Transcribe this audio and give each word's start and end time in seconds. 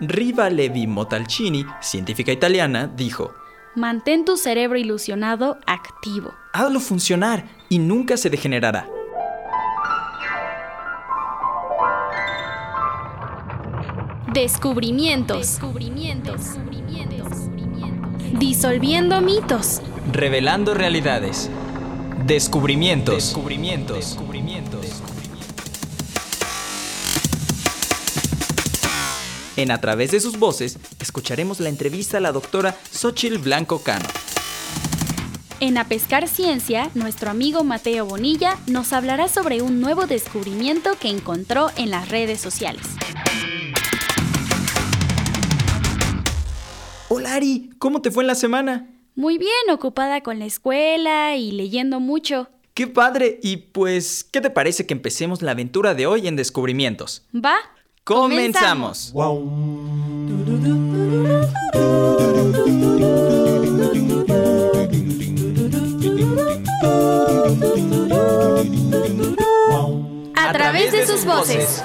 Riva 0.00 0.50
Levi 0.50 0.86
Montalcini, 0.86 1.64
científica 1.80 2.32
italiana, 2.32 2.90
dijo, 2.94 3.32
Mantén 3.76 4.24
tu 4.24 4.36
cerebro 4.36 4.78
ilusionado 4.78 5.58
activo. 5.66 6.32
Hazlo 6.52 6.80
funcionar 6.80 7.44
y 7.68 7.78
nunca 7.78 8.16
se 8.16 8.30
degenerará. 8.30 8.86
Descubrimientos. 14.32 15.60
Disolviendo 18.38 19.20
mitos. 19.20 19.80
Revelando 20.12 20.74
realidades. 20.74 21.50
Descubrimientos. 22.26 23.14
Descubrimientos. 23.14 24.16
En 29.56 29.70
A 29.70 29.80
través 29.80 30.10
de 30.10 30.18
sus 30.18 30.38
voces, 30.38 30.78
escucharemos 31.00 31.60
la 31.60 31.68
entrevista 31.68 32.18
a 32.18 32.20
la 32.20 32.32
doctora 32.32 32.76
Xochil 32.90 33.38
Blanco 33.38 33.82
Cano. 33.82 34.06
En 35.60 35.78
A 35.78 35.86
Pescar 35.86 36.26
Ciencia, 36.26 36.90
nuestro 36.94 37.30
amigo 37.30 37.62
Mateo 37.62 38.04
Bonilla 38.04 38.58
nos 38.66 38.92
hablará 38.92 39.28
sobre 39.28 39.62
un 39.62 39.80
nuevo 39.80 40.06
descubrimiento 40.06 40.98
que 41.00 41.08
encontró 41.08 41.70
en 41.76 41.90
las 41.90 42.08
redes 42.08 42.40
sociales. 42.40 42.82
Hola 47.08 47.34
Ari, 47.34 47.70
¿cómo 47.78 48.02
te 48.02 48.10
fue 48.10 48.24
en 48.24 48.26
la 48.26 48.34
semana? 48.34 48.90
Muy 49.14 49.38
bien, 49.38 49.70
ocupada 49.70 50.20
con 50.22 50.40
la 50.40 50.46
escuela 50.46 51.36
y 51.36 51.52
leyendo 51.52 52.00
mucho. 52.00 52.48
¡Qué 52.74 52.88
padre! 52.88 53.38
Y 53.40 53.58
pues, 53.58 54.24
¿qué 54.24 54.40
te 54.40 54.50
parece 54.50 54.84
que 54.84 54.94
empecemos 54.94 55.42
la 55.42 55.52
aventura 55.52 55.94
de 55.94 56.08
hoy 56.08 56.26
en 56.26 56.34
descubrimientos? 56.34 57.24
¿Va? 57.32 57.54
¡Comenzamos! 58.04 59.14
A 70.34 70.52
través 70.52 70.92
de 70.92 71.06
sus 71.06 71.24
voces. 71.24 71.82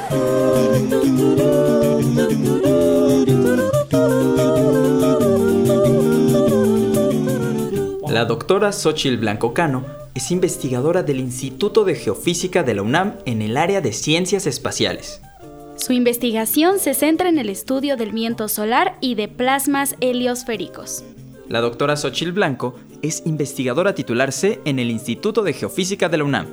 La 8.09 8.25
doctora 8.25 8.73
Xochil 8.73 9.19
Blanco 9.19 9.53
Cano 9.53 9.85
es 10.13 10.31
investigadora 10.31 11.01
del 11.01 11.21
Instituto 11.21 11.85
de 11.85 11.95
Geofísica 11.95 12.63
de 12.63 12.73
la 12.73 12.81
UNAM 12.81 13.15
en 13.25 13.41
el 13.41 13.55
área 13.55 13.79
de 13.79 13.93
ciencias 13.93 14.47
espaciales. 14.47 15.21
Su 15.79 15.93
investigación 15.93 16.77
se 16.77 16.93
centra 16.93 17.29
en 17.29 17.39
el 17.39 17.47
estudio 17.47 17.95
del 17.95 18.11
viento 18.11 18.49
solar 18.49 18.97
y 18.99 19.15
de 19.15 19.29
plasmas 19.29 19.95
heliosféricos. 20.01 21.05
La 21.47 21.61
doctora 21.61 21.95
Xochil 21.95 22.33
Blanco 22.33 22.77
es 23.01 23.25
investigadora 23.25 23.95
titular 23.95 24.33
C 24.33 24.59
en 24.65 24.77
el 24.77 24.91
Instituto 24.91 25.41
de 25.41 25.53
Geofísica 25.53 26.09
de 26.09 26.17
la 26.17 26.25
UNAM. 26.25 26.47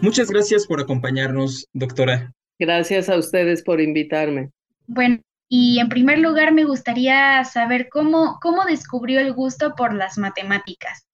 Muchas 0.00 0.30
gracias 0.30 0.66
por 0.66 0.80
acompañarnos, 0.80 1.68
doctora. 1.74 2.32
Gracias 2.58 3.10
a 3.10 3.18
ustedes 3.18 3.62
por 3.62 3.82
invitarme. 3.82 4.50
Bueno, 4.86 5.18
y 5.50 5.78
en 5.78 5.90
primer 5.90 6.18
lugar 6.20 6.54
me 6.54 6.64
gustaría 6.64 7.44
saber 7.44 7.90
cómo, 7.90 8.38
cómo 8.40 8.64
descubrió 8.64 9.20
el 9.20 9.34
gusto 9.34 9.74
por 9.76 9.92
las 9.92 10.16
matemáticas. 10.16 11.04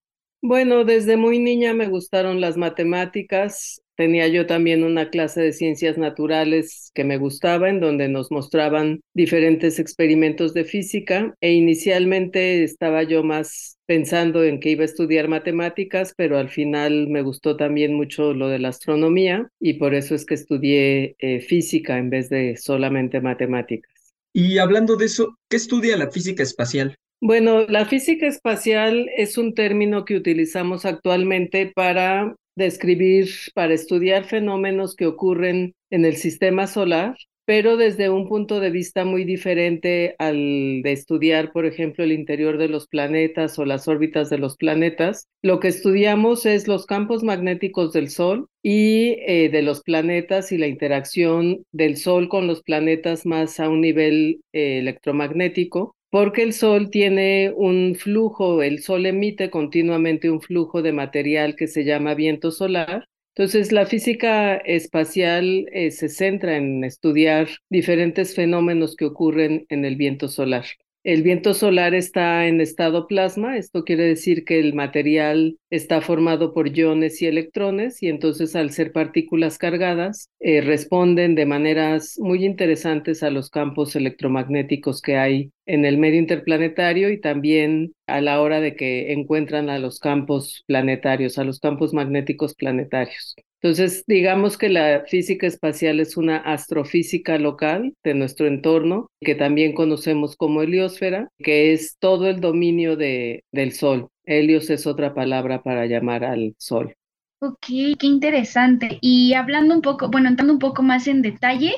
Bueno, 0.40 0.84
desde 0.84 1.16
muy 1.16 1.38
niña 1.40 1.74
me 1.74 1.88
gustaron 1.88 2.40
las 2.40 2.56
matemáticas. 2.56 3.82
Tenía 3.96 4.28
yo 4.28 4.46
también 4.46 4.84
una 4.84 5.10
clase 5.10 5.40
de 5.40 5.52
ciencias 5.52 5.98
naturales 5.98 6.92
que 6.94 7.02
me 7.02 7.18
gustaba, 7.18 7.68
en 7.68 7.80
donde 7.80 8.08
nos 8.08 8.30
mostraban 8.30 9.00
diferentes 9.14 9.80
experimentos 9.80 10.54
de 10.54 10.64
física 10.64 11.34
e 11.40 11.52
inicialmente 11.54 12.62
estaba 12.62 13.02
yo 13.02 13.24
más 13.24 13.78
pensando 13.86 14.44
en 14.44 14.60
que 14.60 14.70
iba 14.70 14.82
a 14.82 14.84
estudiar 14.84 15.26
matemáticas, 15.26 16.14
pero 16.16 16.38
al 16.38 16.48
final 16.48 17.08
me 17.08 17.22
gustó 17.22 17.56
también 17.56 17.94
mucho 17.94 18.32
lo 18.32 18.48
de 18.48 18.60
la 18.60 18.68
astronomía 18.68 19.48
y 19.58 19.74
por 19.74 19.94
eso 19.94 20.14
es 20.14 20.24
que 20.24 20.34
estudié 20.34 21.16
eh, 21.18 21.40
física 21.40 21.98
en 21.98 22.10
vez 22.10 22.28
de 22.28 22.56
solamente 22.56 23.20
matemáticas. 23.20 23.90
Y 24.32 24.58
hablando 24.58 24.94
de 24.94 25.06
eso, 25.06 25.36
¿qué 25.48 25.56
estudia 25.56 25.96
la 25.96 26.12
física 26.12 26.44
espacial? 26.44 26.94
Bueno, 27.20 27.66
la 27.68 27.84
física 27.84 28.28
espacial 28.28 29.10
es 29.16 29.38
un 29.38 29.54
término 29.54 30.04
que 30.04 30.16
utilizamos 30.16 30.84
actualmente 30.84 31.72
para 31.74 32.36
describir, 32.54 33.28
para 33.54 33.74
estudiar 33.74 34.24
fenómenos 34.24 34.94
que 34.94 35.06
ocurren 35.06 35.74
en 35.90 36.04
el 36.04 36.16
sistema 36.16 36.68
solar, 36.68 37.16
pero 37.44 37.76
desde 37.76 38.08
un 38.08 38.28
punto 38.28 38.60
de 38.60 38.70
vista 38.70 39.04
muy 39.04 39.24
diferente 39.24 40.14
al 40.18 40.82
de 40.82 40.92
estudiar, 40.92 41.50
por 41.50 41.66
ejemplo, 41.66 42.04
el 42.04 42.12
interior 42.12 42.56
de 42.56 42.68
los 42.68 42.86
planetas 42.86 43.58
o 43.58 43.64
las 43.64 43.88
órbitas 43.88 44.30
de 44.30 44.38
los 44.38 44.56
planetas. 44.56 45.26
Lo 45.42 45.58
que 45.58 45.68
estudiamos 45.68 46.46
es 46.46 46.68
los 46.68 46.86
campos 46.86 47.24
magnéticos 47.24 47.92
del 47.92 48.10
Sol 48.10 48.46
y 48.62 49.16
eh, 49.26 49.48
de 49.50 49.62
los 49.62 49.82
planetas 49.82 50.52
y 50.52 50.58
la 50.58 50.68
interacción 50.68 51.64
del 51.72 51.96
Sol 51.96 52.28
con 52.28 52.46
los 52.46 52.62
planetas 52.62 53.26
más 53.26 53.58
a 53.58 53.68
un 53.68 53.80
nivel 53.80 54.40
eh, 54.52 54.78
electromagnético 54.78 55.96
porque 56.10 56.42
el 56.42 56.52
Sol 56.52 56.90
tiene 56.90 57.52
un 57.54 57.94
flujo, 57.94 58.62
el 58.62 58.80
Sol 58.82 59.06
emite 59.06 59.50
continuamente 59.50 60.30
un 60.30 60.40
flujo 60.40 60.82
de 60.82 60.92
material 60.92 61.56
que 61.56 61.66
se 61.66 61.84
llama 61.84 62.14
viento 62.14 62.50
solar. 62.50 63.08
Entonces, 63.34 63.72
la 63.72 63.86
física 63.86 64.56
espacial 64.56 65.66
eh, 65.72 65.90
se 65.90 66.08
centra 66.08 66.56
en 66.56 66.82
estudiar 66.84 67.48
diferentes 67.70 68.34
fenómenos 68.34 68.96
que 68.96 69.04
ocurren 69.04 69.66
en 69.68 69.84
el 69.84 69.96
viento 69.96 70.28
solar. 70.28 70.64
El 71.04 71.22
viento 71.22 71.54
solar 71.54 71.94
está 71.94 72.46
en 72.48 72.60
estado 72.60 73.06
plasma, 73.06 73.56
esto 73.56 73.84
quiere 73.84 74.04
decir 74.04 74.44
que 74.44 74.58
el 74.58 74.74
material 74.74 75.56
está 75.70 76.00
formado 76.00 76.52
por 76.52 76.76
iones 76.76 77.22
y 77.22 77.26
electrones 77.26 78.02
y 78.02 78.08
entonces 78.08 78.54
al 78.56 78.70
ser 78.72 78.92
partículas 78.92 79.58
cargadas 79.58 80.28
eh, 80.40 80.60
responden 80.60 81.34
de 81.34 81.46
maneras 81.46 82.16
muy 82.18 82.44
interesantes 82.44 83.22
a 83.22 83.30
los 83.30 83.48
campos 83.48 83.94
electromagnéticos 83.96 85.00
que 85.00 85.16
hay 85.16 85.52
en 85.66 85.84
el 85.84 85.98
medio 85.98 86.18
interplanetario 86.18 87.10
y 87.10 87.20
también 87.20 87.92
a 88.06 88.20
la 88.20 88.40
hora 88.40 88.60
de 88.60 88.74
que 88.74 89.12
encuentran 89.12 89.70
a 89.70 89.78
los 89.78 90.00
campos 90.00 90.64
planetarios, 90.66 91.38
a 91.38 91.44
los 91.44 91.60
campos 91.60 91.94
magnéticos 91.94 92.54
planetarios. 92.54 93.36
Entonces, 93.60 94.04
digamos 94.06 94.56
que 94.56 94.68
la 94.68 95.04
física 95.06 95.46
espacial 95.46 95.98
es 95.98 96.16
una 96.16 96.36
astrofísica 96.36 97.38
local 97.38 97.94
de 98.04 98.14
nuestro 98.14 98.46
entorno, 98.46 99.10
que 99.20 99.34
también 99.34 99.74
conocemos 99.74 100.36
como 100.36 100.62
heliosfera, 100.62 101.28
que 101.38 101.72
es 101.72 101.96
todo 101.98 102.28
el 102.28 102.40
dominio 102.40 102.96
de, 102.96 103.42
del 103.52 103.72
Sol. 103.72 104.08
Helios 104.24 104.70
es 104.70 104.86
otra 104.86 105.14
palabra 105.14 105.62
para 105.62 105.86
llamar 105.86 106.24
al 106.24 106.54
Sol. 106.58 106.94
Ok, 107.40 107.66
qué 107.98 108.06
interesante. 108.06 108.98
Y 109.00 109.34
hablando 109.34 109.74
un 109.74 109.82
poco, 109.82 110.08
bueno, 110.08 110.28
entrando 110.28 110.52
un 110.52 110.58
poco 110.58 110.82
más 110.82 111.08
en 111.08 111.22
detalle, 111.22 111.72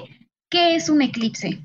¿qué 0.51 0.75
es 0.75 0.91
un 0.91 1.01
eclipse? 1.01 1.61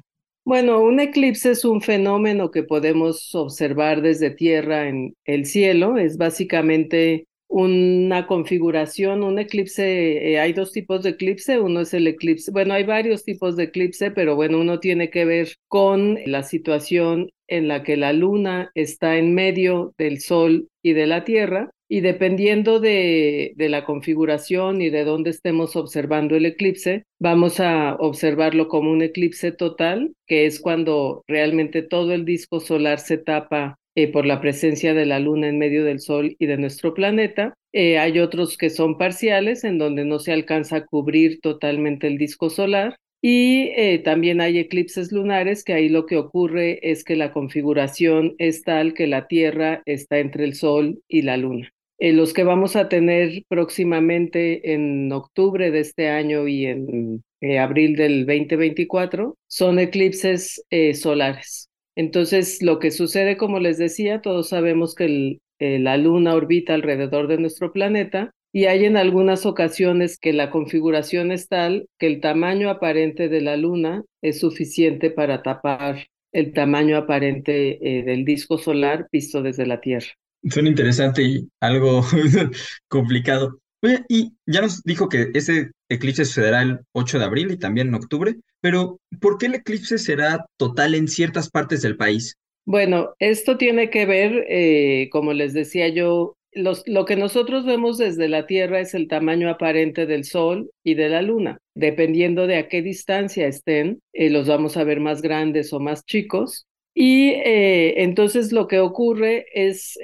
Bueno, 0.46 0.80
un 0.80 1.00
eclipse 1.00 1.52
es 1.52 1.66
un 1.66 1.81
fenómeno 1.81 2.52
que 2.52 2.64
podemos 2.64 3.34
observar 3.34 4.02
desde 4.02 4.30
tierra 4.30 4.88
en 4.88 5.16
el 5.25 5.46
cielo. 5.46 5.98
Es 5.98 6.18
básicamente 6.18 7.25
una 7.47 8.28
configuración, 8.28 9.23
un 9.23 9.39
eclipse, 9.39 10.31
eh, 10.31 10.39
hay 10.39 10.53
dos 10.53 10.72
tipos 10.72 11.03
de 11.03 11.11
eclipse, 11.11 11.59
uno 11.59 11.81
es 11.81 11.94
el 11.94 12.07
eclipse, 12.07 12.51
bueno, 12.51 12.73
hay 12.73 12.83
varios 12.83 13.23
tipos 13.23 13.56
de 13.56 13.66
eclipse, 13.66 14.11
pero 14.11 14.35
bueno, 14.35 14.59
uno 14.59 14.79
tiene 14.79 15.09
que 15.09 15.25
ver 15.25 15.50
con 15.67 16.17
la 16.25 16.44
situación 16.44 17.29
en 17.47 17.67
la 17.67 17.83
que 17.83 17.97
la 17.97 18.13
luna 18.13 18.72
está 18.73 19.17
en 19.17 19.35
medio 19.35 19.94
del 19.97 20.19
sol 20.19 20.68
y 20.81 20.94
de 20.94 21.06
la 21.07 21.24
tierra, 21.24 21.71
y 21.88 22.01
dependiendo 22.01 22.80
de, 22.80 23.53
de 23.56 23.69
la 23.69 23.86
configuración 23.86 24.81
y 24.81 24.89
de 24.89 25.03
dónde 25.03 25.30
estemos 25.30 25.75
observando 25.75 26.36
el 26.36 26.48
eclipse, 26.48 27.03
vamos 27.19 27.59
a 27.59 27.95
observarlo 28.00 28.68
como 28.68 28.91
un 28.91 29.03
eclipse 29.03 29.51
total, 29.51 30.13
que 30.25 30.48
es 30.48 30.59
cuando 30.59 31.24
realmente 31.27 31.83
todo 31.83 32.12
el 32.13 32.25
disco 32.25 32.59
solar 32.59 33.00
se 33.00 33.19
tapa 33.19 33.77
eh, 33.97 34.12
por 34.12 34.25
la 34.25 34.42
presencia 34.42 34.94
de 34.94 35.06
la 35.06 35.21
luna 35.21 35.47
en 35.47 35.57
medio 35.57 35.86
del 35.86 36.01
sol 36.01 36.36
y 36.38 36.47
de 36.47 36.57
nuestro 36.57 36.94
planeta. 36.94 37.53
Eh, 37.71 37.97
hay 37.97 38.19
otros 38.19 38.57
que 38.57 38.69
son 38.69 38.97
parciales, 38.97 39.63
en 39.63 39.77
donde 39.77 40.03
no 40.03 40.19
se 40.19 40.33
alcanza 40.33 40.77
a 40.77 40.86
cubrir 40.86 41.39
totalmente 41.39 42.07
el 42.07 42.18
disco 42.18 42.50
solar. 42.50 42.97
Y 43.21 43.71
eh, 43.77 44.00
también 44.03 44.42
hay 44.42 44.59
eclipses 44.59 45.13
lunares, 45.13 45.63
que 45.63 45.74
ahí 45.74 45.88
lo 45.88 46.06
que 46.06 46.18
ocurre 46.18 46.92
es 46.92 47.06
que 47.06 47.15
la 47.15 47.31
configuración 47.31 48.36
es 48.38 48.63
tal 48.63 48.94
que 48.94 49.07
la 49.07 49.27
Tierra 49.27 49.81
está 49.86 50.19
entre 50.19 50.44
el 50.44 50.56
Sol 50.56 51.00
y 51.07 51.21
la 51.21 51.38
Luna. 51.38 51.71
los 51.98 52.33
que 52.33 52.44
vamos 52.44 52.75
a 52.75 52.89
tener 52.89 53.44
próximamente 53.48 54.74
en 54.74 55.09
octubre 55.13 55.71
de 55.71 55.80
este 55.80 56.09
año 56.09 56.50
y 56.50 56.65
en 56.65 57.24
abril 57.57 57.95
del 57.95 58.25
2024 58.25 59.38
son 59.48 59.80
eclipses 59.80 60.62
solares. 60.94 61.69
Entonces, 61.95 62.62
lo 62.62 62.80
que 62.80 62.92
sucede, 62.92 63.38
como 63.38 63.59
les 63.59 63.77
decía, 63.77 64.21
todos 64.21 64.50
sabemos 64.50 64.95
que 64.95 65.39
eh, 65.59 65.80
la 65.80 65.97
Luna 65.97 66.36
orbita 66.36 66.74
alrededor 66.74 67.27
de 67.27 67.38
nuestro 67.38 67.71
planeta 67.71 68.31
y 68.56 68.68
hay 68.68 68.86
en 68.86 68.95
algunas 68.95 69.45
ocasiones 69.45 70.18
que 70.18 70.31
la 70.31 70.50
configuración 70.50 71.33
es 71.33 71.50
tal 71.50 71.89
que 72.00 72.07
el 72.07 72.21
tamaño 72.21 72.69
aparente 72.69 73.27
de 73.27 73.42
la 73.42 73.57
luna 73.57 74.06
es 74.21 74.39
suficiente 74.39 75.12
para 75.12 75.44
tapar 75.44 76.07
el 76.31 76.53
tamaño 76.53 76.95
aparente 76.95 77.80
eh, 77.81 78.03
del 78.03 78.24
disco 78.24 78.57
solar 78.57 79.09
visto 79.12 79.41
desde 79.41 79.65
la 79.65 79.81
Tierra. 79.81 80.07
Suena 80.50 80.69
interesante 80.69 81.21
y 81.24 81.50
algo 81.59 82.01
complicado. 82.88 83.59
Oye, 83.81 84.06
y 84.07 84.31
ya 84.45 84.62
nos 84.62 84.81
dijo 84.83 85.09
que 85.09 85.31
ese 85.33 85.71
eclipse 85.89 86.24
sucederá 86.24 86.62
el 86.62 86.80
8 86.94 87.19
de 87.19 87.25
abril 87.25 87.51
y 87.51 87.57
también 87.57 87.89
en 87.89 87.95
octubre, 87.95 88.36
pero 88.65 89.00
¿por 89.21 89.38
qué 89.38 89.45
el 89.45 89.53
eclipse 89.53 90.00
será 90.00 90.44
total 90.57 90.95
en 90.95 91.07
ciertas 91.07 91.51
partes 91.51 91.83
del 91.83 91.97
país? 91.97 92.35
Bueno, 92.65 93.13
esto 93.19 93.57
tiene 93.59 93.91
que 93.91 94.07
ver, 94.07 94.44
eh, 94.50 95.07
como 95.12 95.33
les 95.33 95.53
decía 95.53 95.88
yo, 95.89 96.35
lo 96.51 97.06
que 97.06 97.15
nosotros 97.15 97.63
vemos 97.63 98.00
desde 98.00 98.27
la 98.27 98.47
Tierra 98.47 98.79
es 98.79 98.95
el 98.95 99.07
tamaño 99.07 99.51
aparente 99.51 100.07
del 100.07 100.23
Sol 100.23 100.71
y 100.83 100.95
de 100.95 101.09
la 101.09 101.21
Luna. 101.21 101.59
Dependiendo 101.75 102.47
de 102.47 102.56
a 102.56 102.67
qué 102.67 102.81
distancia 102.81 103.45
estén, 103.45 104.00
eh, 104.13 104.31
los 104.31 104.47
vamos 104.47 104.77
a 104.77 104.83
ver 104.83 105.00
más 105.00 105.21
grandes 105.21 105.71
o 105.71 105.79
más 105.79 106.03
chicos. 106.03 106.65
Y 106.95 107.33
eh, 107.45 108.01
entonces 108.01 108.51
lo 108.51 108.67
que 108.67 108.79
ocurre 108.79 109.45
es, 109.53 109.95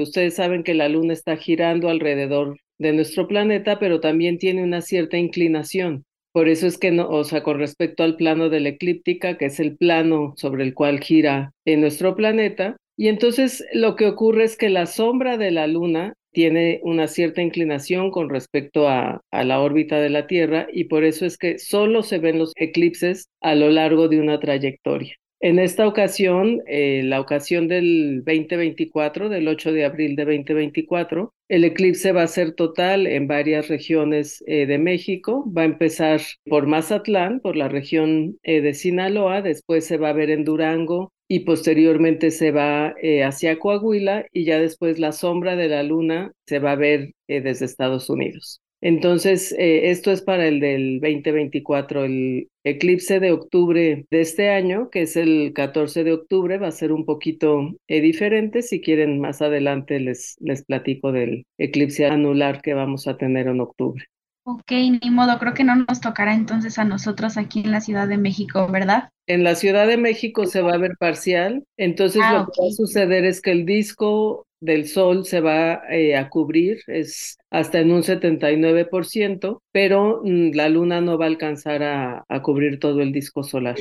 ustedes 0.00 0.36
saben 0.36 0.62
que 0.62 0.74
la 0.74 0.88
Luna 0.88 1.14
está 1.14 1.36
girando 1.36 1.88
alrededor 1.88 2.58
de 2.78 2.92
nuestro 2.92 3.26
planeta, 3.26 3.80
pero 3.80 3.98
también 3.98 4.38
tiene 4.38 4.62
una 4.62 4.82
cierta 4.82 5.18
inclinación. 5.18 6.04
Por 6.34 6.48
eso 6.48 6.66
es 6.66 6.78
que, 6.78 6.90
no, 6.90 7.08
o 7.08 7.22
sea, 7.22 7.44
con 7.44 7.60
respecto 7.60 8.02
al 8.02 8.16
plano 8.16 8.48
de 8.48 8.58
la 8.58 8.70
eclíptica, 8.70 9.38
que 9.38 9.44
es 9.44 9.60
el 9.60 9.76
plano 9.76 10.34
sobre 10.36 10.64
el 10.64 10.74
cual 10.74 10.98
gira 10.98 11.52
nuestro 11.64 12.16
planeta, 12.16 12.76
y 12.96 13.06
entonces 13.06 13.64
lo 13.72 13.94
que 13.94 14.08
ocurre 14.08 14.42
es 14.42 14.56
que 14.56 14.68
la 14.68 14.86
sombra 14.86 15.36
de 15.36 15.52
la 15.52 15.68
Luna 15.68 16.14
tiene 16.32 16.80
una 16.82 17.06
cierta 17.06 17.40
inclinación 17.40 18.10
con 18.10 18.30
respecto 18.30 18.88
a, 18.88 19.20
la 19.30 19.60
órbita 19.60 20.00
de 20.00 20.10
la 20.10 20.26
Tierra 20.26 20.66
y 20.72 20.84
por 20.84 21.04
eso 21.04 21.24
es 21.24 21.38
que 21.38 21.60
solo 21.60 22.02
se 22.02 22.18
ven 22.18 22.40
los 22.40 22.52
eclipses 22.56 23.28
a 23.40 23.54
lo 23.54 23.70
largo 23.70 24.08
de 24.08 24.18
una 24.20 24.40
trayectoria. 24.40 25.14
En 25.40 25.58
esta 25.58 25.86
ocasión, 25.86 26.62
eh, 26.66 27.02
la 27.04 27.20
ocasión 27.20 27.68
del 27.68 28.22
2024, 28.24 29.28
del 29.28 29.46
8 29.46 29.72
de 29.72 29.84
abril 29.84 30.16
de 30.16 30.24
2024, 30.24 31.34
el 31.48 31.64
eclipse 31.64 32.12
va 32.12 32.22
a 32.22 32.26
ser 32.28 32.52
total 32.54 33.06
en 33.06 33.26
varias 33.26 33.68
regiones 33.68 34.42
eh, 34.46 34.64
de 34.66 34.78
México. 34.78 35.44
Va 35.52 35.62
a 35.62 35.66
empezar 35.66 36.20
por 36.46 36.66
Mazatlán, 36.66 37.40
por 37.40 37.56
la 37.56 37.68
región 37.68 38.38
eh, 38.42 38.62
de 38.62 38.72
Sinaloa, 38.72 39.42
después 39.42 39.84
se 39.84 39.98
va 39.98 40.10
a 40.10 40.12
ver 40.14 40.30
en 40.30 40.44
Durango, 40.44 41.12
y 41.28 41.40
posteriormente 41.40 42.30
se 42.30 42.50
va 42.50 42.94
eh, 43.02 43.24
hacia 43.24 43.58
Coahuila 43.58 44.26
y 44.32 44.44
ya 44.44 44.58
después 44.58 44.98
la 44.98 45.12
sombra 45.12 45.56
de 45.56 45.68
la 45.68 45.82
luna 45.82 46.32
se 46.46 46.58
va 46.58 46.72
a 46.72 46.76
ver 46.76 47.12
desde 47.28 47.64
Estados 47.64 48.08
Unidos. 48.10 48.60
Entonces, 48.84 49.50
eh, 49.52 49.90
esto 49.90 50.12
es 50.12 50.20
para 50.20 50.46
el 50.46 50.60
del 50.60 51.00
2024. 51.00 52.04
El 52.04 52.48
eclipse 52.64 53.18
de 53.18 53.32
octubre 53.32 54.04
de 54.10 54.20
este 54.20 54.50
año, 54.50 54.90
que 54.90 55.02
es 55.02 55.16
el 55.16 55.52
14 55.54 56.04
de 56.04 56.12
octubre, 56.12 56.58
va 56.58 56.68
a 56.68 56.70
ser 56.70 56.92
un 56.92 57.06
poquito 57.06 57.72
diferente. 57.88 58.60
Si 58.60 58.82
quieren, 58.82 59.20
más 59.20 59.40
adelante 59.40 60.00
les, 60.00 60.36
les 60.38 60.66
platico 60.66 61.12
del 61.12 61.46
eclipse 61.56 62.04
anular 62.04 62.60
que 62.60 62.74
vamos 62.74 63.08
a 63.08 63.16
tener 63.16 63.46
en 63.46 63.62
octubre. 63.62 64.04
Ok, 64.46 64.72
ni 64.72 65.10
modo, 65.10 65.38
creo 65.38 65.54
que 65.54 65.64
no 65.64 65.74
nos 65.74 66.02
tocará 66.02 66.34
entonces 66.34 66.78
a 66.78 66.84
nosotros 66.84 67.38
aquí 67.38 67.60
en 67.60 67.70
la 67.70 67.80
Ciudad 67.80 68.06
de 68.06 68.18
México, 68.18 68.68
¿verdad? 68.68 69.08
En 69.26 69.42
la 69.42 69.54
Ciudad 69.54 69.86
de 69.86 69.96
México 69.96 70.44
se 70.44 70.60
va 70.60 70.74
a 70.74 70.78
ver 70.78 70.98
parcial, 70.98 71.64
entonces 71.78 72.20
ah, 72.22 72.32
lo 72.34 72.38
que 72.44 72.60
va 72.60 72.68
a 72.68 72.72
suceder 72.72 73.24
es 73.24 73.40
que 73.40 73.52
el 73.52 73.64
disco 73.64 74.46
del 74.64 74.88
sol 74.88 75.26
se 75.26 75.40
va 75.40 75.82
eh, 75.90 76.16
a 76.16 76.30
cubrir, 76.30 76.80
es 76.86 77.36
hasta 77.50 77.80
en 77.80 77.92
un 77.92 78.02
79%, 78.02 79.60
pero 79.70 80.22
mm, 80.24 80.52
la 80.54 80.70
luna 80.70 81.02
no 81.02 81.18
va 81.18 81.26
a 81.26 81.28
alcanzar 81.28 81.82
a, 81.82 82.24
cubrir 82.42 82.80
todo 82.80 83.02
el 83.02 83.12
disco 83.12 83.44
solar. 83.44 83.76